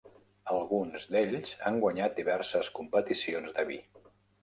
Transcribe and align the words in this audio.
Alguns 0.53 1.05
d'ells 1.17 1.53
han 1.69 1.79
guanyat 1.85 2.19
diverses 2.23 2.73
competicions 2.81 3.59
de 3.61 3.71
vi. 3.73 3.83